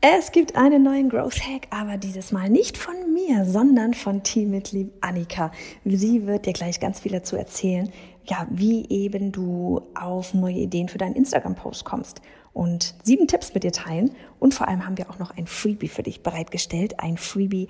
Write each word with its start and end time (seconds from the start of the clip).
Es 0.00 0.30
gibt 0.30 0.54
einen 0.54 0.84
neuen 0.84 1.08
Growth 1.08 1.40
Hack, 1.40 1.66
aber 1.70 1.96
dieses 1.96 2.30
Mal 2.30 2.48
nicht 2.48 2.78
von 2.78 2.94
mir, 3.12 3.44
sondern 3.44 3.94
von 3.94 4.22
Teammitglied 4.22 4.92
Annika. 5.00 5.50
Sie 5.84 6.24
wird 6.24 6.46
dir 6.46 6.52
gleich 6.52 6.78
ganz 6.78 7.00
viel 7.00 7.10
dazu 7.10 7.34
erzählen, 7.34 7.90
ja, 8.24 8.46
wie 8.48 8.88
eben 8.90 9.32
du 9.32 9.80
auf 9.96 10.34
neue 10.34 10.54
Ideen 10.54 10.88
für 10.88 10.98
deinen 10.98 11.16
Instagram-Post 11.16 11.84
kommst 11.84 12.22
und 12.52 12.94
sieben 13.02 13.26
Tipps 13.26 13.54
mit 13.54 13.64
dir 13.64 13.72
teilen. 13.72 14.12
Und 14.38 14.54
vor 14.54 14.68
allem 14.68 14.86
haben 14.86 14.96
wir 14.98 15.10
auch 15.10 15.18
noch 15.18 15.36
ein 15.36 15.48
Freebie 15.48 15.88
für 15.88 16.04
dich 16.04 16.22
bereitgestellt. 16.22 17.00
Ein 17.00 17.16
Freebie, 17.16 17.66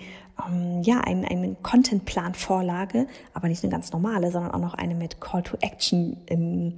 ähm, 0.46 0.82
ja, 0.82 1.00
ein, 1.00 1.24
eine 1.24 1.56
Contentplan-Vorlage, 1.62 3.06
aber 3.32 3.48
nicht 3.48 3.64
eine 3.64 3.72
ganz 3.72 3.90
normale, 3.90 4.30
sondern 4.30 4.50
auch 4.50 4.60
noch 4.60 4.74
eine 4.74 4.94
mit 4.94 5.22
Call 5.22 5.44
to 5.44 5.56
Action 5.62 6.18
im 6.26 6.74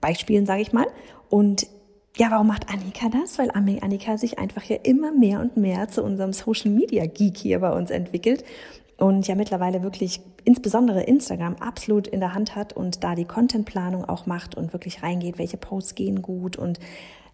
Beispielen, 0.00 0.46
sage 0.46 0.62
ich 0.62 0.72
mal. 0.72 0.86
Und 1.28 1.66
ja, 2.16 2.30
warum 2.30 2.46
macht 2.46 2.68
Annika 2.68 3.08
das? 3.08 3.38
Weil 3.38 3.50
Annika 3.52 4.18
sich 4.18 4.38
einfach 4.38 4.64
ja 4.64 4.76
immer 4.82 5.12
mehr 5.12 5.40
und 5.40 5.56
mehr 5.56 5.88
zu 5.88 6.02
unserem 6.02 6.32
Social 6.32 6.70
Media 6.70 7.06
Geek 7.06 7.38
hier 7.38 7.60
bei 7.60 7.72
uns 7.72 7.90
entwickelt 7.90 8.44
und 8.98 9.26
ja 9.26 9.34
mittlerweile 9.34 9.82
wirklich 9.82 10.20
insbesondere 10.44 11.04
Instagram 11.04 11.56
absolut 11.56 12.06
in 12.06 12.20
der 12.20 12.34
Hand 12.34 12.54
hat 12.54 12.74
und 12.74 13.02
da 13.02 13.14
die 13.14 13.24
Contentplanung 13.24 14.04
auch 14.04 14.26
macht 14.26 14.56
und 14.56 14.74
wirklich 14.74 15.02
reingeht, 15.02 15.38
welche 15.38 15.56
Posts 15.56 15.94
gehen 15.94 16.20
gut 16.20 16.56
und 16.56 16.78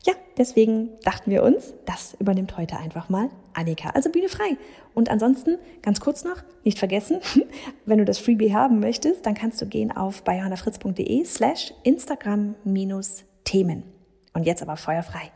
ja, 0.06 0.12
deswegen 0.36 0.90
dachten 1.02 1.32
wir 1.32 1.42
uns, 1.42 1.74
das 1.84 2.14
übernimmt 2.20 2.56
heute 2.56 2.78
einfach 2.78 3.08
mal 3.08 3.30
Annika. 3.52 3.90
Also 3.90 4.10
Bühne 4.10 4.28
frei. 4.28 4.56
Und 4.94 5.10
ansonsten, 5.10 5.58
ganz 5.82 5.98
kurz 5.98 6.22
noch, 6.22 6.36
nicht 6.62 6.78
vergessen, 6.78 7.18
wenn 7.84 7.98
du 7.98 8.04
das 8.04 8.18
Freebie 8.18 8.54
haben 8.54 8.78
möchtest, 8.78 9.26
dann 9.26 9.34
kannst 9.34 9.60
du 9.60 9.66
gehen 9.66 9.90
auf 9.90 10.22
bei 10.22 10.40
slash 11.24 11.74
Instagram-Themen. 11.82 13.97
Und 14.32 14.44
jetzt 14.44 14.62
aber 14.62 14.76
feuerfrei. 14.76 15.30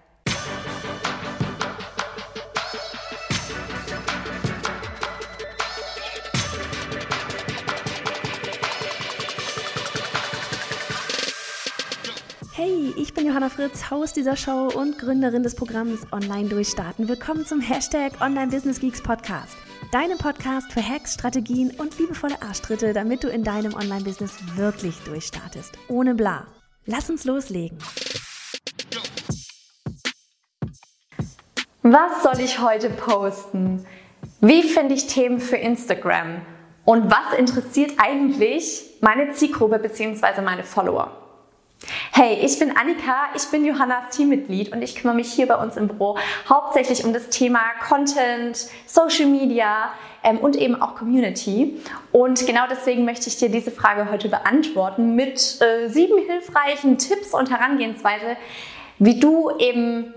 Hey, 12.55 12.93
ich 12.97 13.15
bin 13.15 13.27
Johanna 13.27 13.49
Fritz, 13.49 13.91
Haus 13.91 14.13
dieser 14.13 14.37
Show 14.37 14.69
und 14.75 14.99
Gründerin 14.99 15.43
des 15.43 15.55
Programms 15.55 16.01
Online 16.13 16.49
Durchstarten. 16.49 17.09
Willkommen 17.09 17.47
zum 17.47 17.61
Hashtag 17.61 18.21
Online 18.21 18.49
Business 18.49 18.79
Geeks 18.79 19.03
Podcast. 19.03 19.57
Deinem 19.93 20.17
Podcast 20.17 20.73
für 20.73 20.83
Hacks, 20.87 21.15
Strategien 21.15 21.71
und 21.73 21.99
liebevolle 21.99 22.41
Arschtritte, 22.41 22.93
damit 22.95 23.25
du 23.25 23.29
in 23.29 23.45
deinem 23.45 23.75
Online-Business 23.75 24.33
wirklich 24.57 24.97
durchstartest. 25.01 25.77
Ohne 25.89 26.15
bla. 26.15 26.47
Lass 26.87 27.11
uns 27.11 27.25
loslegen. 27.25 27.79
Was 31.85 32.23
soll 32.23 32.39
ich 32.39 32.61
heute 32.61 32.91
posten? 32.91 33.85
Wie 34.41 34.63
finde 34.63 34.95
ich 34.95 35.09
Themen 35.09 35.41
für 35.41 35.57
Instagram? 35.57 36.43
Und 36.85 37.11
was 37.11 37.37
interessiert 37.37 37.95
eigentlich 37.97 38.85
meine 39.01 39.33
Zielgruppe 39.33 39.81
bzw. 39.81 40.43
meine 40.43 40.63
Follower? 40.63 41.11
Hey, 42.13 42.39
ich 42.41 42.57
bin 42.61 42.77
Annika, 42.77 43.31
ich 43.35 43.43
bin 43.47 43.65
Johannas 43.65 44.17
Teammitglied 44.17 44.71
und 44.73 44.81
ich 44.83 44.95
kümmere 44.95 45.17
mich 45.17 45.33
hier 45.33 45.49
bei 45.49 45.57
uns 45.57 45.77
im 45.77 45.89
Büro 45.89 46.17
hauptsächlich 46.49 47.05
um 47.05 47.13
das 47.13 47.31
Thema 47.31 47.59
Content, 47.89 48.69
Social 48.87 49.27
Media 49.27 49.91
ähm, 50.23 50.39
und 50.39 50.55
eben 50.55 50.81
auch 50.81 50.95
Community. 50.95 51.81
Und 52.13 52.47
genau 52.47 52.63
deswegen 52.71 53.05
möchte 53.05 53.27
ich 53.29 53.39
dir 53.39 53.49
diese 53.49 53.73
Frage 53.73 54.09
heute 54.09 54.29
beantworten 54.29 55.17
mit 55.17 55.61
äh, 55.61 55.89
sieben 55.89 56.19
hilfreichen 56.19 56.99
Tipps 56.99 57.35
und 57.35 57.51
Herangehensweise, 57.51 58.37
wie 59.01 59.19
du 59.19 59.51
eben 59.59 60.15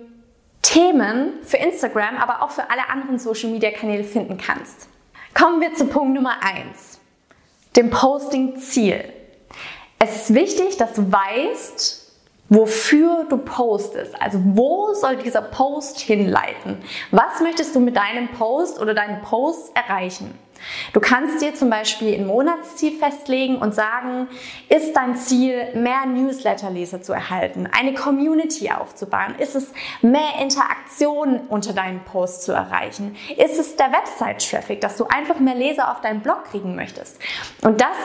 Themen 0.65 1.33
für 1.43 1.57
Instagram, 1.57 2.17
aber 2.17 2.41
auch 2.41 2.49
für 2.49 2.69
alle 2.71 2.89
anderen 2.89 3.19
Social 3.19 3.51
Media 3.51 3.69
Kanäle 3.69 4.03
finden 4.03 4.37
kannst. 4.37 4.89
Kommen 5.35 5.61
wir 5.61 5.75
zu 5.75 5.85
Punkt 5.85 6.15
Nummer 6.15 6.37
1, 6.41 6.99
dem 7.75 7.91
Posting-Ziel. 7.91 9.13
Es 9.99 10.15
ist 10.15 10.33
wichtig, 10.33 10.77
dass 10.77 10.93
du 10.93 11.11
weißt, 11.11 12.11
wofür 12.49 13.25
du 13.29 13.37
postest. 13.37 14.19
Also 14.19 14.39
wo 14.43 14.93
soll 14.95 15.17
dieser 15.17 15.43
Post 15.43 15.99
hinleiten? 15.99 16.77
Was 17.11 17.41
möchtest 17.41 17.75
du 17.75 17.79
mit 17.79 17.95
deinem 17.95 18.29
Post 18.29 18.79
oder 18.79 18.95
deinen 18.95 19.21
Posts 19.21 19.71
erreichen? 19.75 20.33
Du 20.93 20.99
kannst 20.99 21.41
dir 21.41 21.53
zum 21.53 21.69
Beispiel 21.69 22.15
ein 22.15 22.25
Monatsziel 22.25 22.97
festlegen 22.97 23.57
und 23.57 23.75
sagen, 23.75 24.27
ist 24.69 24.93
dein 24.95 25.15
Ziel, 25.15 25.73
mehr 25.75 26.05
Newsletterleser 26.05 27.01
zu 27.01 27.13
erhalten, 27.13 27.67
eine 27.71 27.93
Community 27.93 28.71
aufzubauen? 28.71 29.35
Ist 29.37 29.55
es 29.55 29.71
mehr 30.01 30.39
Interaktion 30.41 31.41
unter 31.49 31.73
deinen 31.73 32.03
Posts 32.03 32.45
zu 32.45 32.51
erreichen? 32.51 33.15
Ist 33.37 33.59
es 33.59 33.75
der 33.75 33.91
Website-Traffic, 33.91 34.81
dass 34.81 34.97
du 34.97 35.05
einfach 35.05 35.39
mehr 35.39 35.55
Leser 35.55 35.91
auf 35.91 36.01
deinen 36.01 36.21
Blog 36.21 36.45
kriegen 36.45 36.75
möchtest? 36.75 37.19
Und 37.61 37.81
das 37.81 37.97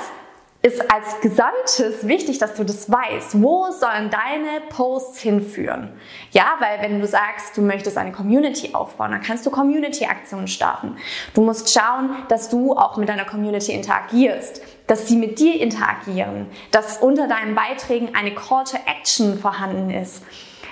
ist 0.62 0.90
als 0.90 1.20
Gesamtes 1.22 2.06
wichtig, 2.06 2.38
dass 2.38 2.54
du 2.54 2.64
das 2.64 2.90
weißt. 2.90 3.40
Wo 3.40 3.70
sollen 3.70 4.10
deine 4.10 4.60
Posts 4.68 5.20
hinführen? 5.20 5.90
Ja, 6.32 6.56
weil 6.58 6.82
wenn 6.82 7.00
du 7.00 7.06
sagst, 7.06 7.56
du 7.56 7.62
möchtest 7.62 7.96
eine 7.96 8.12
Community 8.12 8.74
aufbauen, 8.74 9.12
dann 9.12 9.22
kannst 9.22 9.46
du 9.46 9.50
Community-Aktionen 9.50 10.48
starten. 10.48 10.96
Du 11.32 11.40
musst 11.40 11.72
schauen, 11.72 12.10
dass 12.28 12.50
du 12.50 12.74
auch 12.74 12.98
mit 12.98 13.08
deiner 13.08 13.24
Community 13.24 13.72
interagierst, 13.72 14.60
dass 14.86 15.08
sie 15.08 15.16
mit 15.16 15.38
dir 15.38 15.58
interagieren, 15.58 16.46
dass 16.72 16.98
unter 16.98 17.26
deinen 17.26 17.54
Beiträgen 17.54 18.14
eine 18.14 18.34
Call 18.34 18.64
to 18.64 18.76
Action 18.86 19.38
vorhanden 19.38 19.90
ist. 19.90 20.22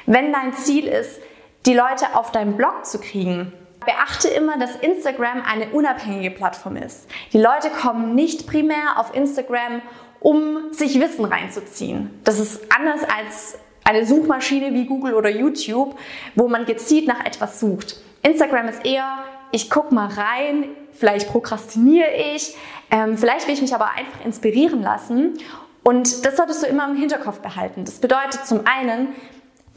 Wenn 0.04 0.32
dein 0.32 0.52
Ziel 0.52 0.86
ist, 0.86 1.18
die 1.64 1.74
Leute 1.74 2.14
auf 2.14 2.30
deinen 2.30 2.56
Blog 2.56 2.84
zu 2.84 2.98
kriegen, 2.98 3.52
Beachte 3.88 4.28
immer, 4.28 4.58
dass 4.58 4.76
Instagram 4.76 5.42
eine 5.50 5.70
unabhängige 5.70 6.30
Plattform 6.30 6.76
ist. 6.76 7.08
Die 7.32 7.38
Leute 7.38 7.70
kommen 7.70 8.14
nicht 8.14 8.46
primär 8.46 8.98
auf 8.98 9.14
Instagram, 9.14 9.80
um 10.20 10.74
sich 10.74 11.00
Wissen 11.00 11.24
reinzuziehen. 11.24 12.10
Das 12.22 12.38
ist 12.38 12.60
anders 12.70 13.00
als 13.04 13.58
eine 13.84 14.04
Suchmaschine 14.04 14.74
wie 14.74 14.84
Google 14.84 15.14
oder 15.14 15.30
YouTube, 15.30 15.98
wo 16.34 16.48
man 16.48 16.66
gezielt 16.66 17.08
nach 17.08 17.24
etwas 17.24 17.60
sucht. 17.60 17.96
Instagram 18.22 18.68
ist 18.68 18.84
eher, 18.84 19.20
ich 19.52 19.70
gucke 19.70 19.94
mal 19.94 20.08
rein, 20.08 20.66
vielleicht 20.92 21.30
prokrastiniere 21.30 22.10
ich, 22.34 22.54
ähm, 22.90 23.16
vielleicht 23.16 23.46
will 23.46 23.54
ich 23.54 23.62
mich 23.62 23.74
aber 23.74 23.92
einfach 23.92 24.22
inspirieren 24.22 24.82
lassen. 24.82 25.38
Und 25.82 26.26
das 26.26 26.36
solltest 26.36 26.62
du 26.62 26.66
immer 26.66 26.86
im 26.90 26.96
Hinterkopf 26.96 27.40
behalten. 27.40 27.86
Das 27.86 28.00
bedeutet 28.00 28.46
zum 28.46 28.66
einen, 28.66 29.14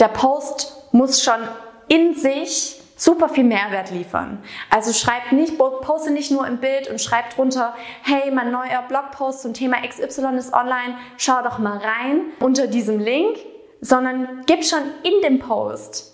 der 0.02 0.10
Post 0.10 0.90
muss 0.92 1.24
schon 1.24 1.40
in 1.88 2.14
sich 2.14 2.82
super 3.02 3.30
viel 3.30 3.46
Mehrwert 3.46 3.90
liefern. 3.90 4.44
Also 4.70 4.94
schreibt 4.94 5.32
nicht, 5.32 5.58
poste 5.58 6.12
nicht 6.12 6.30
nur 6.30 6.46
im 6.46 6.58
Bild 6.58 6.88
und 6.88 7.02
schreibt 7.02 7.36
drunter, 7.36 7.74
hey, 8.04 8.30
mein 8.30 8.52
neuer 8.52 8.84
Blogpost 8.88 9.42
zum 9.42 9.56
Thema 9.56 9.78
XY 9.88 10.38
ist 10.38 10.54
online, 10.54 10.96
schau 11.18 11.42
doch 11.42 11.58
mal 11.58 11.78
rein 11.78 12.22
unter 12.40 12.68
diesem 12.68 13.00
Link, 13.00 13.40
sondern 13.82 14.44
gib 14.46 14.64
schon 14.64 14.84
in 15.02 15.20
dem 15.24 15.40
Post 15.40 16.14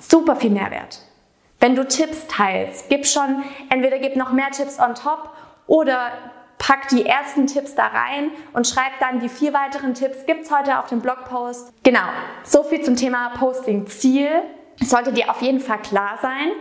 super 0.00 0.36
viel 0.36 0.50
Mehrwert. 0.50 1.00
Wenn 1.58 1.74
du 1.74 1.84
Tipps 1.84 2.28
teilst, 2.28 2.88
gib 2.88 3.04
schon, 3.04 3.42
entweder 3.68 3.98
gib 3.98 4.14
noch 4.14 4.30
mehr 4.30 4.52
Tipps 4.52 4.78
on 4.78 4.94
top 4.94 5.30
oder 5.66 6.12
pack 6.58 6.86
die 6.90 7.06
ersten 7.06 7.48
Tipps 7.48 7.74
da 7.74 7.88
rein 7.88 8.30
und 8.52 8.68
schreib 8.68 8.92
dann 9.00 9.18
die 9.18 9.28
vier 9.28 9.52
weiteren 9.52 9.94
Tipps, 9.94 10.26
gibt's 10.26 10.52
heute 10.52 10.78
auf 10.78 10.86
dem 10.86 11.00
Blogpost. 11.00 11.72
Genau, 11.82 12.06
so 12.44 12.62
viel 12.62 12.82
zum 12.82 12.94
Thema 12.94 13.30
Posting 13.30 13.88
Ziel 13.88 14.30
sollte 14.80 15.12
dir 15.12 15.30
auf 15.30 15.42
jeden 15.42 15.60
Fall 15.60 15.80
klar 15.82 16.18
sein, 16.22 16.52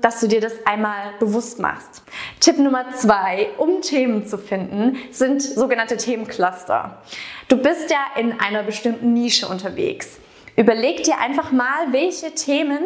dass 0.00 0.20
du 0.20 0.28
dir 0.28 0.40
das 0.40 0.66
einmal 0.66 1.12
bewusst 1.18 1.58
machst. 1.58 2.02
Tipp 2.40 2.58
Nummer 2.58 2.90
zwei, 2.94 3.50
um 3.56 3.80
Themen 3.80 4.26
zu 4.26 4.38
finden, 4.38 4.96
sind 5.10 5.42
sogenannte 5.42 5.96
Themencluster. 5.96 7.02
Du 7.48 7.56
bist 7.56 7.90
ja 7.90 7.98
in 8.16 8.38
einer 8.40 8.62
bestimmten 8.62 9.12
Nische 9.12 9.48
unterwegs. 9.48 10.18
Überleg 10.56 11.02
dir 11.04 11.18
einfach 11.18 11.52
mal, 11.52 11.92
welche 11.92 12.32
Themen 12.32 12.80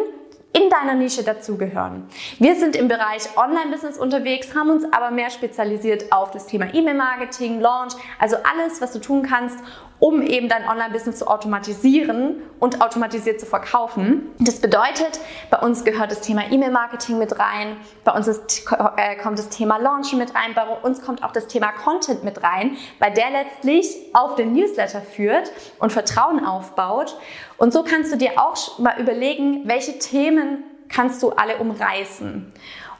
in 0.52 0.68
deiner 0.68 0.94
Nische 0.94 1.22
dazugehören. 1.22 2.08
Wir 2.38 2.56
sind 2.56 2.74
im 2.74 2.88
Bereich 2.88 3.36
Online-Business 3.36 3.98
unterwegs, 3.98 4.54
haben 4.54 4.70
uns 4.70 4.84
aber 4.92 5.10
mehr 5.10 5.30
spezialisiert 5.30 6.10
auf 6.12 6.32
das 6.32 6.46
Thema 6.46 6.74
E-Mail-Marketing, 6.74 7.60
Launch, 7.60 7.94
also 8.18 8.36
alles, 8.36 8.80
was 8.80 8.92
du 8.92 8.98
tun 8.98 9.22
kannst, 9.22 9.58
um 10.00 10.22
eben 10.22 10.48
dein 10.48 10.66
Online-Business 10.66 11.18
zu 11.18 11.28
automatisieren 11.28 12.42
und 12.58 12.80
automatisiert 12.80 13.38
zu 13.38 13.46
verkaufen. 13.46 14.30
Das 14.38 14.58
bedeutet, 14.60 15.20
bei 15.50 15.58
uns 15.58 15.84
gehört 15.84 16.10
das 16.10 16.22
Thema 16.22 16.50
E-Mail-Marketing 16.50 17.18
mit 17.18 17.38
rein, 17.38 17.76
bei 18.02 18.12
uns 18.12 18.26
ist, 18.26 18.66
äh, 18.96 19.16
kommt 19.16 19.38
das 19.38 19.50
Thema 19.50 19.76
Launchen 19.76 20.18
mit 20.18 20.34
rein, 20.34 20.54
bei 20.54 20.66
uns 20.66 21.02
kommt 21.02 21.22
auch 21.22 21.32
das 21.32 21.46
Thema 21.46 21.70
Content 21.72 22.24
mit 22.24 22.42
rein, 22.42 22.76
weil 22.98 23.12
der 23.12 23.30
letztlich 23.30 23.94
auf 24.14 24.34
den 24.36 24.54
Newsletter 24.54 25.02
führt 25.02 25.52
und 25.78 25.92
Vertrauen 25.92 26.44
aufbaut. 26.44 27.16
Und 27.58 27.74
so 27.74 27.82
kannst 27.82 28.10
du 28.10 28.16
dir 28.16 28.32
auch 28.36 28.78
mal 28.78 28.98
überlegen, 28.98 29.68
welche 29.68 29.98
Themen 29.98 30.39
kannst 30.88 31.22
du 31.22 31.30
alle 31.30 31.58
umreißen. 31.58 32.52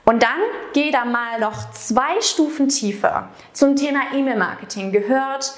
Und 0.05 0.23
dann 0.23 0.41
geh 0.73 0.91
da 0.91 1.05
mal 1.05 1.39
noch 1.41 1.71
zwei 1.73 2.21
Stufen 2.21 2.69
tiefer. 2.69 3.29
Zum 3.53 3.77
Thema 3.77 4.01
E-Mail-Marketing 4.15 4.93
gehört 4.93 5.53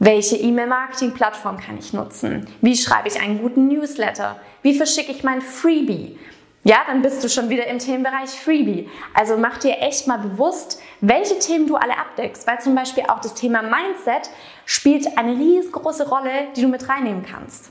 welche 0.00 0.36
E-Mail-Marketing-Plattform 0.36 1.58
kann 1.58 1.76
ich 1.76 1.92
nutzen? 1.92 2.46
Wie 2.60 2.76
schreibe 2.76 3.08
ich 3.08 3.20
einen 3.20 3.40
guten 3.40 3.66
Newsletter? 3.66 4.38
Wie 4.62 4.74
verschicke 4.74 5.10
ich 5.10 5.24
mein 5.24 5.40
Freebie? 5.42 6.16
ja, 6.64 6.78
dann 6.86 7.00
bist 7.00 7.24
du 7.24 7.30
schon 7.30 7.48
wieder 7.48 7.66
im 7.66 7.78
Themenbereich 7.78 8.28
Freebie. 8.28 8.90
Also 9.14 9.38
mach 9.38 9.56
dir 9.56 9.78
echt 9.80 10.06
mal 10.06 10.18
bewusst, 10.18 10.82
welche 11.00 11.38
Themen 11.38 11.66
du 11.66 11.76
alle 11.76 11.96
abdeckst, 11.96 12.46
weil 12.46 12.60
zum 12.60 12.74
Beispiel 12.74 13.04
auch 13.08 13.20
das 13.20 13.32
Thema 13.34 13.62
Mindset 13.62 14.30
spielt 14.66 15.16
eine 15.16 15.32
riesengroße 15.32 16.08
Rolle, 16.08 16.48
die 16.56 16.62
du 16.62 16.68
mit 16.68 16.86
reinnehmen 16.88 17.24
kannst. 17.24 17.70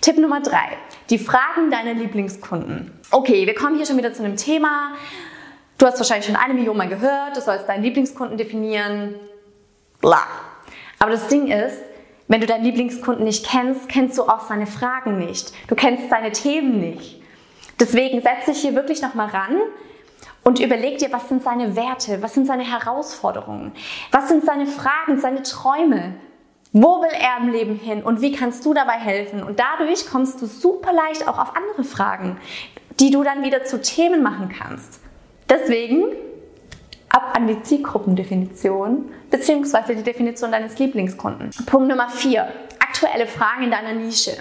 Tipp 0.00 0.18
Nummer 0.18 0.40
drei: 0.40 0.76
Die 1.10 1.18
Fragen 1.18 1.70
deiner 1.70 1.94
Lieblingskunden. 1.94 2.92
Okay, 3.10 3.46
wir 3.46 3.54
kommen 3.54 3.76
hier 3.76 3.86
schon 3.86 3.96
wieder 3.96 4.12
zu 4.12 4.24
einem 4.24 4.36
Thema. 4.36 4.94
Du 5.78 5.86
hast 5.86 5.98
wahrscheinlich 5.98 6.26
schon 6.26 6.36
eine 6.36 6.54
Million 6.54 6.76
Mal 6.76 6.88
gehört, 6.88 7.36
du 7.36 7.40
sollst 7.40 7.68
deinen 7.68 7.82
Lieblingskunden 7.82 8.38
definieren. 8.38 9.14
Bla. 10.00 10.22
Aber 10.98 11.10
das 11.10 11.28
Ding 11.28 11.48
ist, 11.48 11.78
wenn 12.28 12.40
du 12.40 12.46
deinen 12.46 12.64
Lieblingskunden 12.64 13.24
nicht 13.24 13.46
kennst, 13.46 13.88
kennst 13.88 14.16
du 14.18 14.22
auch 14.22 14.40
seine 14.40 14.66
Fragen 14.66 15.18
nicht. 15.18 15.52
Du 15.68 15.74
kennst 15.74 16.08
seine 16.08 16.32
Themen 16.32 16.80
nicht. 16.80 17.20
Deswegen 17.78 18.22
setz 18.22 18.46
dich 18.46 18.58
hier 18.62 18.74
wirklich 18.74 19.02
nochmal 19.02 19.28
ran 19.28 19.60
und 20.42 20.60
überleg 20.60 20.98
dir, 20.98 21.12
was 21.12 21.28
sind 21.28 21.42
seine 21.42 21.76
Werte, 21.76 22.22
was 22.22 22.32
sind 22.32 22.46
seine 22.46 22.64
Herausforderungen, 22.64 23.72
was 24.12 24.28
sind 24.28 24.44
seine 24.44 24.66
Fragen, 24.66 25.20
seine 25.20 25.42
Träume, 25.42 26.14
wo 26.78 27.00
will 27.00 27.08
er 27.10 27.38
im 27.40 27.52
Leben 27.52 27.76
hin 27.76 28.02
und 28.02 28.20
wie 28.20 28.32
kannst 28.32 28.66
du 28.66 28.74
dabei 28.74 28.98
helfen? 28.98 29.42
Und 29.42 29.58
dadurch 29.58 30.06
kommst 30.06 30.42
du 30.42 30.46
super 30.46 30.92
leicht 30.92 31.26
auch 31.26 31.38
auf 31.38 31.56
andere 31.56 31.84
Fragen, 31.84 32.36
die 33.00 33.10
du 33.10 33.22
dann 33.22 33.42
wieder 33.42 33.64
zu 33.64 33.80
Themen 33.80 34.22
machen 34.22 34.50
kannst. 34.50 35.00
Deswegen 35.48 36.04
ab 37.08 37.32
an 37.34 37.46
die 37.46 37.62
Zielgruppendefinition 37.62 39.10
bzw. 39.30 39.94
die 39.94 40.02
Definition 40.02 40.52
deines 40.52 40.78
Lieblingskunden. 40.78 41.48
Punkt 41.64 41.88
Nummer 41.88 42.10
4. 42.10 42.46
Aktuelle 42.78 43.26
Fragen 43.26 43.64
in 43.64 43.70
deiner 43.70 43.94
Nische. 43.94 44.36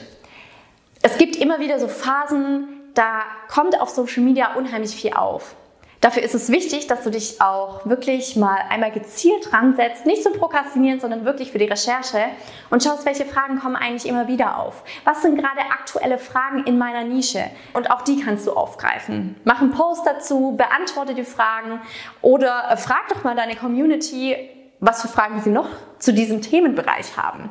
Es 1.04 1.18
gibt 1.18 1.38
immer 1.38 1.60
wieder 1.60 1.80
so 1.80 1.88
Phasen, 1.88 2.68
da 2.96 3.22
kommt 3.48 3.80
auf 3.80 3.90
Social 3.90 4.24
Media 4.24 4.56
unheimlich 4.56 4.94
viel 4.94 5.14
auf. 5.14 5.56
Dafür 6.02 6.24
ist 6.24 6.36
es 6.36 6.52
wichtig, 6.52 6.88
dass 6.88 7.04
du 7.04 7.10
dich 7.10 7.42
auch 7.42 7.86
wirklich 7.86 8.36
mal 8.36 8.60
einmal 8.70 8.92
gezielt 8.92 9.52
ransetzt, 9.54 10.06
nicht 10.06 10.24
zum 10.24 10.34
Prokrastinieren, 10.34 11.00
sondern 11.00 11.26
wirklich 11.26 11.52
für 11.52 11.58
die 11.58 11.66
Recherche 11.66 12.26
und 12.70 12.84
schaust, 12.84 13.06
welche 13.06 13.26
Fragen 13.26 13.60
kommen 13.60 13.76
eigentlich 13.76 14.08
immer 14.08 14.28
wieder 14.28 14.60
auf. 14.60 14.84
Was 15.04 15.22
sind 15.22 15.38
gerade 15.38 15.62
aktuelle 15.72 16.18
Fragen 16.18 16.64
in 16.66 16.78
meiner 16.78 17.04
Nische? 17.04 17.46
Und 17.74 17.90
auch 17.92 18.02
die 18.02 18.22
kannst 18.22 18.46
du 18.46 18.54
aufgreifen. 18.54 19.36
Mach 19.46 19.62
einen 19.62 19.72
Post 19.72 20.06
dazu, 20.06 20.56
beantworte 20.56 21.16
die 21.16 21.24
Fragen 21.24 21.82
oder 22.22 22.66
äh, 22.70 22.78
frag 22.78 23.08
doch 23.10 23.24
mal 23.24 23.36
deine 23.36 23.56
Community, 23.56 24.36
was 24.80 25.02
für 25.02 25.08
Fragen 25.08 25.42
sie 25.42 25.50
noch 25.50 25.70
zu 26.00 26.14
diesem 26.14 26.42
Themenbereich 26.42 27.18
haben. 27.18 27.50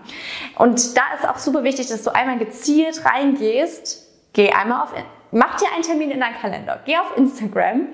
Und 0.56 0.97
da 0.97 1.02
ist 1.19 1.29
auch 1.29 1.38
super 1.38 1.64
wichtig, 1.64 1.88
dass 1.88 2.02
du 2.02 2.14
einmal 2.14 2.38
gezielt 2.38 3.05
reingehst. 3.05 4.06
Geh 4.32 4.52
einmal 4.52 4.82
auf, 4.82 4.93
mach 5.32 5.56
dir 5.56 5.73
einen 5.73 5.82
Termin 5.82 6.11
in 6.11 6.20
deinen 6.20 6.37
Kalender. 6.37 6.81
Geh 6.85 6.97
auf 6.99 7.17
Instagram 7.17 7.88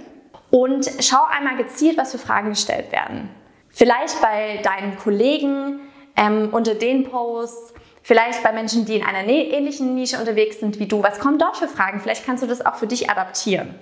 und 0.50 0.90
schau 1.00 1.24
einmal 1.30 1.56
gezielt, 1.56 1.96
was 1.96 2.12
für 2.12 2.18
Fragen 2.18 2.50
gestellt 2.50 2.92
werden. 2.92 3.30
Vielleicht 3.68 4.20
bei 4.20 4.60
deinen 4.62 4.98
Kollegen 4.98 5.80
ähm, 6.16 6.48
unter 6.52 6.74
den 6.74 7.04
Posts, 7.04 7.74
vielleicht 8.02 8.42
bei 8.42 8.52
Menschen, 8.52 8.84
die 8.84 8.96
in 8.96 9.04
einer 9.04 9.26
ähnlichen 9.26 9.94
Nische 9.94 10.18
unterwegs 10.18 10.60
sind 10.60 10.78
wie 10.78 10.86
du. 10.86 11.02
Was 11.02 11.20
kommen 11.20 11.38
dort 11.38 11.56
für 11.56 11.68
Fragen? 11.68 12.00
Vielleicht 12.00 12.26
kannst 12.26 12.42
du 12.42 12.46
das 12.46 12.64
auch 12.64 12.74
für 12.74 12.86
dich 12.86 13.08
adaptieren. 13.08 13.74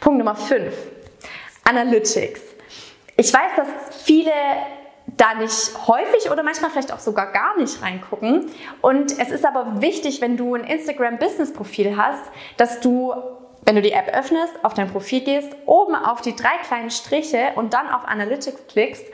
Punkt 0.00 0.18
Nummer 0.18 0.34
5. 0.34 0.74
Analytics. 1.64 2.40
Ich 3.16 3.32
weiß, 3.32 3.56
dass 3.56 4.02
viele 4.04 4.32
da 5.16 5.34
nicht 5.34 5.72
häufig 5.86 6.30
oder 6.30 6.42
manchmal 6.42 6.70
vielleicht 6.70 6.92
auch 6.92 6.98
sogar 6.98 7.32
gar 7.32 7.56
nicht 7.56 7.82
reingucken. 7.82 8.46
Und 8.80 9.18
es 9.18 9.30
ist 9.30 9.44
aber 9.44 9.80
wichtig, 9.80 10.20
wenn 10.20 10.36
du 10.36 10.54
ein 10.54 10.64
Instagram-Business-Profil 10.64 11.96
hast, 11.96 12.22
dass 12.56 12.80
du 12.80 13.14
wenn 13.68 13.74
du 13.74 13.82
die 13.82 13.92
App 13.92 14.08
öffnest, 14.16 14.54
auf 14.64 14.72
dein 14.72 14.90
Profil 14.90 15.20
gehst, 15.20 15.50
oben 15.66 15.94
auf 15.94 16.22
die 16.22 16.34
drei 16.34 16.56
kleinen 16.66 16.90
Striche 16.90 17.52
und 17.56 17.74
dann 17.74 17.86
auf 17.86 18.08
Analytics 18.08 18.66
klickst, 18.66 19.04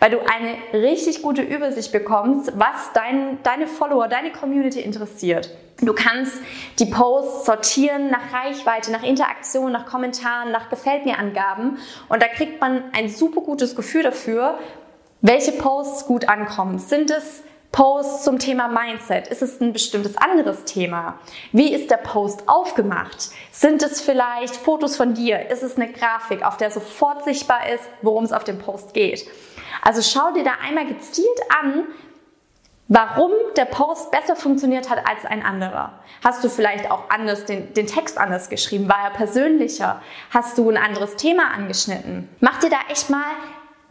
weil 0.00 0.10
du 0.10 0.18
eine 0.18 0.56
richtig 0.72 1.22
gute 1.22 1.42
Übersicht 1.42 1.92
bekommst, 1.92 2.50
was 2.56 2.92
dein, 2.92 3.40
deine 3.44 3.68
Follower, 3.68 4.08
deine 4.08 4.32
Community 4.32 4.80
interessiert. 4.80 5.48
Du 5.80 5.94
kannst 5.94 6.38
die 6.80 6.86
Posts 6.86 7.46
sortieren 7.46 8.10
nach 8.10 8.32
Reichweite, 8.32 8.90
nach 8.90 9.04
Interaktion, 9.04 9.70
nach 9.70 9.86
Kommentaren, 9.86 10.50
nach 10.50 10.70
Gefällt 10.70 11.04
mir 11.04 11.16
Angaben 11.16 11.78
und 12.08 12.20
da 12.20 12.26
kriegt 12.26 12.60
man 12.60 12.82
ein 12.92 13.08
super 13.08 13.42
gutes 13.42 13.76
Gefühl 13.76 14.02
dafür, 14.02 14.58
welche 15.20 15.52
Posts 15.52 16.06
gut 16.06 16.28
ankommen. 16.28 16.80
Sind 16.80 17.12
es 17.12 17.44
Post 17.72 18.24
zum 18.24 18.38
Thema 18.38 18.66
Mindset? 18.68 19.28
Ist 19.28 19.42
es 19.42 19.60
ein 19.60 19.72
bestimmtes 19.72 20.16
anderes 20.16 20.64
Thema? 20.64 21.18
Wie 21.52 21.72
ist 21.72 21.90
der 21.90 21.98
Post 21.98 22.48
aufgemacht? 22.48 23.30
Sind 23.52 23.82
es 23.82 24.00
vielleicht 24.00 24.56
Fotos 24.56 24.96
von 24.96 25.14
dir? 25.14 25.48
Ist 25.50 25.62
es 25.62 25.76
eine 25.76 25.92
Grafik, 25.92 26.42
auf 26.42 26.56
der 26.56 26.70
sofort 26.70 27.24
sichtbar 27.24 27.68
ist, 27.72 27.84
worum 28.02 28.24
es 28.24 28.32
auf 28.32 28.42
dem 28.42 28.58
Post 28.58 28.92
geht? 28.92 29.26
Also 29.82 30.02
schau 30.02 30.32
dir 30.32 30.42
da 30.42 30.52
einmal 30.66 30.86
gezielt 30.86 31.28
an, 31.62 31.86
warum 32.88 33.30
der 33.56 33.66
Post 33.66 34.10
besser 34.10 34.34
funktioniert 34.34 34.90
hat 34.90 35.06
als 35.06 35.24
ein 35.24 35.44
anderer. 35.44 35.92
Hast 36.24 36.42
du 36.42 36.48
vielleicht 36.48 36.90
auch 36.90 37.08
anders 37.08 37.44
den, 37.44 37.72
den 37.72 37.86
Text 37.86 38.18
anders 38.18 38.48
geschrieben? 38.48 38.88
War 38.88 39.04
er 39.04 39.10
persönlicher? 39.10 40.02
Hast 40.30 40.58
du 40.58 40.68
ein 40.68 40.76
anderes 40.76 41.14
Thema 41.14 41.52
angeschnitten? 41.54 42.28
Mach 42.40 42.58
dir 42.58 42.68
da 42.68 42.78
echt 42.90 43.08
mal 43.08 43.30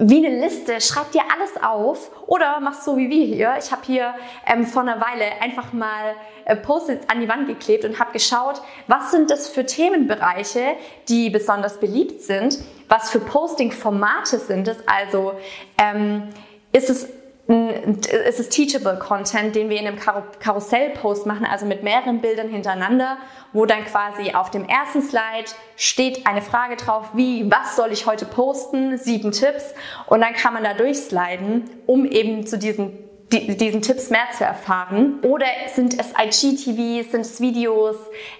wie 0.01 0.25
eine 0.25 0.39
Liste, 0.39 0.79
schreib 0.79 1.11
dir 1.11 1.23
alles 1.33 1.61
auf 1.61 2.11
oder 2.25 2.61
machst 2.61 2.85
so 2.85 2.95
wie 2.95 3.09
wir 3.09 3.25
hier. 3.25 3.55
Ich 3.59 3.69
habe 3.71 3.81
hier 3.85 4.13
ähm, 4.47 4.65
vor 4.65 4.81
einer 4.81 5.01
Weile 5.01 5.41
einfach 5.41 5.73
mal 5.73 6.15
äh, 6.45 6.55
Post-its 6.55 7.09
an 7.09 7.19
die 7.19 7.27
Wand 7.27 7.47
geklebt 7.47 7.83
und 7.83 7.99
habe 7.99 8.13
geschaut, 8.13 8.61
was 8.87 9.11
sind 9.11 9.29
das 9.29 9.49
für 9.49 9.65
Themenbereiche, 9.65 10.77
die 11.09 11.29
besonders 11.29 11.81
beliebt 11.81 12.21
sind, 12.21 12.59
was 12.87 13.11
für 13.11 13.19
Posting-Formate 13.19 14.39
sind 14.39 14.69
es, 14.69 14.77
also 14.87 15.33
ähm, 15.77 16.29
ist 16.71 16.89
es 16.89 17.09
es 17.49 18.39
ist 18.39 18.51
Teachable 18.51 18.99
Content, 18.99 19.55
den 19.55 19.69
wir 19.69 19.79
in 19.79 19.87
einem 19.87 19.97
Karussell-Post 20.39 21.25
machen, 21.25 21.47
also 21.47 21.65
mit 21.65 21.81
mehreren 21.81 22.21
Bildern 22.21 22.47
hintereinander, 22.49 23.17
wo 23.53 23.65
dann 23.65 23.85
quasi 23.85 24.33
auf 24.33 24.51
dem 24.51 24.65
ersten 24.65 25.01
Slide 25.01 25.49
steht 25.75 26.27
eine 26.27 26.43
Frage 26.43 26.75
drauf, 26.75 27.07
wie, 27.13 27.49
was 27.49 27.75
soll 27.75 27.91
ich 27.91 28.05
heute 28.05 28.25
posten? 28.25 28.97
Sieben 28.99 29.31
Tipps. 29.31 29.73
Und 30.05 30.21
dann 30.21 30.33
kann 30.33 30.53
man 30.53 30.63
da 30.63 30.75
durchsliden, 30.75 31.67
um 31.87 32.05
eben 32.05 32.45
zu 32.45 32.57
diesen 32.57 33.09
diesen 33.31 33.83
Tipps 33.83 34.09
mehr 34.09 34.27
zu 34.35 34.43
erfahren? 34.43 35.19
Oder 35.21 35.45
sind 35.67 35.99
es 35.99 36.13
IGTVs, 36.17 37.11
sind 37.11 37.21
es 37.21 37.39
Videos, 37.39 37.95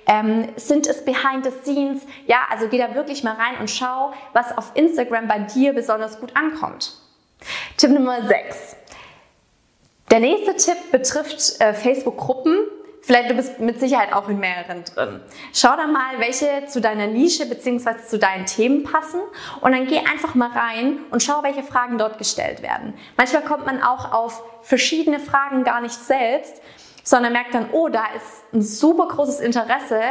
ähm, 0.08 0.48
sind 0.56 0.88
es 0.88 1.06
Behind 1.06 1.46
the 1.46 1.52
Scenes? 1.64 2.02
Ja, 2.26 2.48
also 2.50 2.68
geh 2.68 2.80
da 2.80 2.96
wirklich 2.96 3.24
mal 3.24 3.36
rein 3.36 3.58
und 3.60 3.70
schau, 3.70 4.14
was 4.34 4.58
auf 4.58 4.72
Instagram 4.74 5.28
bei 5.28 5.40
dir 5.40 5.74
besonders 5.74 6.20
gut 6.20 6.36
ankommt. 6.36 6.94
Tipp 7.78 7.92
Nummer 7.92 8.28
6. 8.28 8.69
Der 10.12 10.20
nächste 10.20 10.56
Tipp 10.56 10.92
betrifft 10.92 11.62
äh, 11.62 11.74
Facebook-Gruppen. 11.74 12.58
Vielleicht 13.02 13.30
du 13.30 13.36
bist 13.36 13.60
mit 13.60 13.80
Sicherheit 13.80 14.12
auch 14.12 14.28
in 14.28 14.40
mehreren 14.40 14.84
drin. 14.84 15.22
Schau 15.54 15.76
da 15.76 15.86
mal, 15.86 16.18
welche 16.18 16.66
zu 16.66 16.82
deiner 16.82 17.08
Nische 17.08 17.46
bzw. 17.46 18.06
zu 18.08 18.18
deinen 18.18 18.46
Themen 18.48 18.84
passen 18.84 19.22
und 19.62 19.72
dann 19.72 19.86
geh 19.86 20.00
einfach 20.00 20.34
mal 20.34 20.50
rein 20.50 21.00
und 21.12 21.22
schau, 21.22 21.44
welche 21.44 21.64
Fragen 21.64 21.98
dort 21.98 22.18
gestellt 22.18 22.64
werden. 22.64 22.96
Manchmal 23.18 23.44
kommt 23.44 23.68
man 23.68 23.82
auch 23.84 24.12
auf 24.12 24.44
verschiedene 24.64 25.20
Fragen 25.20 25.64
gar 25.64 25.80
nicht 25.80 25.96
selbst, 25.96 26.62
sondern 27.04 27.32
merkt 27.32 27.54
dann, 27.54 27.70
oh, 27.72 27.88
da 27.88 28.06
ist 28.16 28.54
ein 28.54 28.62
super 28.62 29.08
großes 29.08 29.40
Interesse, 29.40 30.02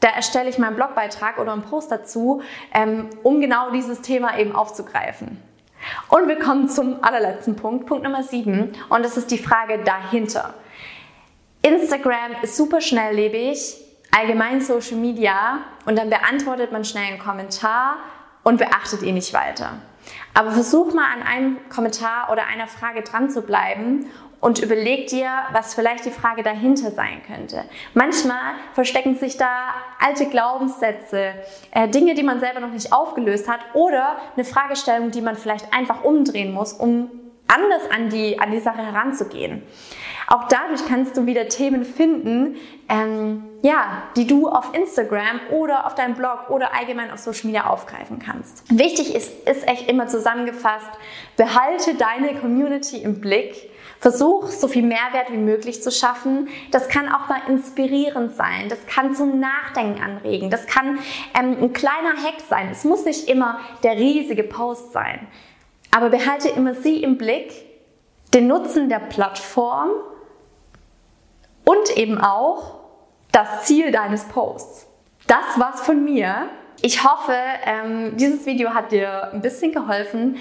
da 0.00 0.08
erstelle 0.08 0.48
ich 0.48 0.58
meinen 0.58 0.76
Blogbeitrag 0.76 1.38
oder 1.38 1.52
einen 1.52 1.62
Post 1.62 1.92
dazu, 1.92 2.42
ähm, 2.74 3.10
um 3.22 3.40
genau 3.40 3.70
dieses 3.70 4.00
Thema 4.00 4.38
eben 4.38 4.54
aufzugreifen. 4.54 5.42
Und 6.08 6.28
wir 6.28 6.38
kommen 6.38 6.68
zum 6.68 7.02
allerletzten 7.02 7.56
Punkt, 7.56 7.86
Punkt 7.86 8.04
Nummer 8.04 8.22
7. 8.22 8.72
Und 8.88 9.04
das 9.04 9.16
ist 9.16 9.30
die 9.30 9.38
Frage 9.38 9.82
dahinter. 9.84 10.54
Instagram 11.62 12.42
ist 12.42 12.56
super 12.56 12.80
schnelllebig, 12.80 13.76
allgemein 14.16 14.60
Social 14.60 14.96
Media, 14.96 15.58
und 15.84 15.96
dann 15.98 16.10
beantwortet 16.10 16.72
man 16.72 16.84
schnell 16.84 17.04
einen 17.04 17.18
Kommentar 17.18 17.96
und 18.44 18.58
beachtet 18.58 19.02
ihn 19.02 19.14
nicht 19.14 19.34
weiter. 19.34 19.72
Aber 20.34 20.52
versuch 20.52 20.94
mal 20.94 21.06
an 21.12 21.22
einem 21.22 21.68
Kommentar 21.68 22.30
oder 22.30 22.46
einer 22.46 22.68
Frage 22.68 23.02
dran 23.02 23.30
zu 23.30 23.42
bleiben 23.42 24.06
und 24.40 24.62
überleg 24.62 25.08
dir, 25.08 25.30
was 25.52 25.74
vielleicht 25.74 26.04
die 26.04 26.10
Frage 26.10 26.42
dahinter 26.42 26.90
sein 26.90 27.22
könnte. 27.26 27.64
Manchmal 27.94 28.54
verstecken 28.74 29.16
sich 29.16 29.36
da 29.36 29.74
alte 29.98 30.26
Glaubenssätze, 30.26 31.34
äh, 31.70 31.88
Dinge, 31.88 32.14
die 32.14 32.22
man 32.22 32.40
selber 32.40 32.60
noch 32.60 32.70
nicht 32.70 32.92
aufgelöst 32.92 33.48
hat 33.48 33.60
oder 33.74 34.16
eine 34.34 34.44
Fragestellung, 34.44 35.10
die 35.10 35.20
man 35.20 35.36
vielleicht 35.36 35.72
einfach 35.72 36.04
umdrehen 36.04 36.52
muss, 36.52 36.72
um 36.72 37.10
anders 37.48 37.90
an 37.90 38.08
die, 38.08 38.38
an 38.38 38.50
die 38.50 38.60
Sache 38.60 38.82
heranzugehen. 38.84 39.62
Auch 40.28 40.48
dadurch 40.48 40.84
kannst 40.86 41.16
du 41.16 41.26
wieder 41.26 41.48
Themen 41.48 41.84
finden, 41.84 42.56
ähm, 42.88 43.44
ja, 43.62 44.02
die 44.16 44.26
du 44.26 44.48
auf 44.48 44.74
Instagram 44.74 45.40
oder 45.50 45.86
auf 45.86 45.94
deinem 45.94 46.14
Blog 46.14 46.50
oder 46.50 46.74
allgemein 46.74 47.12
auf 47.12 47.18
Social 47.20 47.46
Media 47.46 47.66
aufgreifen 47.68 48.18
kannst. 48.18 48.64
Wichtig 48.76 49.14
ist, 49.14 49.48
ist 49.48 49.66
echt 49.68 49.88
immer 49.88 50.08
zusammengefasst, 50.08 50.90
behalte 51.36 51.94
deine 51.94 52.34
Community 52.40 52.98
im 52.98 53.20
Blick 53.20 53.70
Versuch, 54.00 54.48
so 54.48 54.68
viel 54.68 54.82
Mehrwert 54.82 55.32
wie 55.32 55.38
möglich 55.38 55.82
zu 55.82 55.90
schaffen. 55.90 56.48
Das 56.70 56.88
kann 56.88 57.08
auch 57.08 57.28
mal 57.28 57.40
inspirierend 57.48 58.34
sein. 58.34 58.68
Das 58.68 58.78
kann 58.86 59.14
zum 59.14 59.40
Nachdenken 59.40 60.02
anregen. 60.02 60.50
Das 60.50 60.66
kann 60.66 60.98
ähm, 61.38 61.56
ein 61.60 61.72
kleiner 61.72 62.16
Hack 62.16 62.40
sein. 62.48 62.68
Es 62.70 62.84
muss 62.84 63.04
nicht 63.04 63.28
immer 63.28 63.58
der 63.82 63.96
riesige 63.96 64.42
Post 64.42 64.92
sein. 64.92 65.26
Aber 65.90 66.10
behalte 66.10 66.48
immer 66.48 66.74
sie 66.74 67.02
im 67.02 67.16
Blick, 67.16 67.52
den 68.34 68.48
Nutzen 68.48 68.88
der 68.88 68.98
Plattform 68.98 69.90
und 71.64 71.96
eben 71.96 72.18
auch 72.18 72.80
das 73.32 73.64
Ziel 73.64 73.90
deines 73.92 74.24
Posts. 74.24 74.86
Das 75.26 75.58
war's 75.58 75.80
von 75.80 76.04
mir. 76.04 76.48
Ich 76.82 77.02
hoffe, 77.02 77.34
ähm, 77.64 78.16
dieses 78.16 78.46
Video 78.46 78.74
hat 78.74 78.92
dir 78.92 79.32
ein 79.32 79.40
bisschen 79.40 79.72
geholfen, 79.72 80.36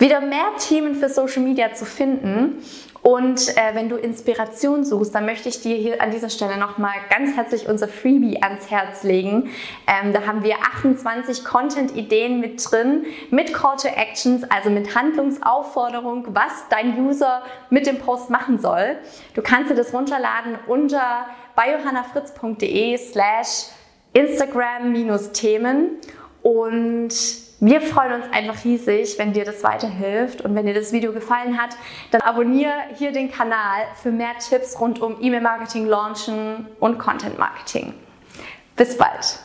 wieder 0.00 0.20
mehr 0.20 0.48
Themen 0.58 0.96
für 0.96 1.08
Social 1.08 1.42
Media 1.42 1.72
zu 1.74 1.84
finden. 1.84 2.62
Und 3.02 3.56
äh, 3.56 3.74
wenn 3.74 3.88
du 3.88 3.96
Inspiration 3.96 4.84
suchst, 4.84 5.14
dann 5.14 5.24
möchte 5.24 5.48
ich 5.48 5.62
dir 5.62 5.76
hier 5.76 6.02
an 6.02 6.10
dieser 6.10 6.28
Stelle 6.28 6.58
nochmal 6.58 6.92
ganz 7.08 7.34
herzlich 7.34 7.66
unser 7.66 7.88
Freebie 7.88 8.42
ans 8.42 8.70
Herz 8.70 9.04
legen. 9.04 9.48
Ähm, 9.86 10.12
da 10.12 10.26
haben 10.26 10.42
wir 10.42 10.56
28 10.56 11.44
Content-Ideen 11.44 12.40
mit 12.40 12.70
drin, 12.70 13.06
mit 13.30 13.54
Call 13.54 13.76
to 13.78 13.88
Actions, 13.88 14.44
also 14.50 14.68
mit 14.68 14.94
Handlungsaufforderung, 14.94 16.26
was 16.34 16.52
dein 16.68 17.02
User 17.06 17.42
mit 17.70 17.86
dem 17.86 17.98
Post 17.98 18.28
machen 18.28 18.58
soll. 18.58 18.98
Du 19.34 19.40
kannst 19.40 19.70
dir 19.70 19.76
das 19.76 19.94
runterladen 19.94 20.58
unter 20.66 21.24
biohannafritz.de 21.56 22.98
slash 22.98 23.68
Instagram-Themen 24.12 25.96
und 26.42 27.49
wir 27.60 27.82
freuen 27.82 28.22
uns 28.22 28.32
einfach 28.32 28.64
riesig, 28.64 29.18
wenn 29.18 29.34
dir 29.34 29.44
das 29.44 29.62
weiterhilft 29.62 30.40
und 30.40 30.54
wenn 30.54 30.64
dir 30.64 30.74
das 30.74 30.92
Video 30.92 31.12
gefallen 31.12 31.60
hat, 31.60 31.76
dann 32.10 32.22
abonniere 32.22 32.72
hier 32.96 33.12
den 33.12 33.30
Kanal 33.30 33.82
für 34.02 34.10
mehr 34.10 34.32
Tipps 34.38 34.80
rund 34.80 35.00
um 35.00 35.16
E-Mail-Marketing, 35.20 35.86
Launchen 35.86 36.66
und 36.80 36.98
Content-Marketing. 36.98 37.92
Bis 38.76 38.96
bald! 38.96 39.40